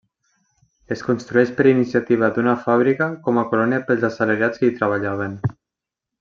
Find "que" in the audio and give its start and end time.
4.65-4.71